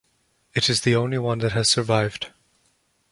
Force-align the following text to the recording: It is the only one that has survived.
It 0.55 0.67
is 0.67 0.81
the 0.81 0.95
only 0.95 1.19
one 1.19 1.37
that 1.37 1.51
has 1.51 1.69
survived. 1.69 2.31